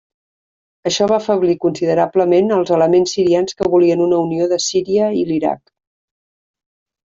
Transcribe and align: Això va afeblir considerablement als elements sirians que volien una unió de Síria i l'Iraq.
Això 0.91 1.07
va 1.11 1.15
afeblir 1.23 1.55
considerablement 1.65 2.49
als 2.57 2.73
elements 2.79 3.15
sirians 3.19 3.59
que 3.61 3.69
volien 3.77 4.03
una 4.09 4.25
unió 4.25 4.51
de 4.57 4.61
Síria 4.71 5.15
i 5.23 5.25
l'Iraq. 5.33 5.65